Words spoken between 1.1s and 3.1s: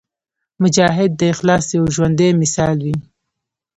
د اخلاص یو ژوندی مثال وي.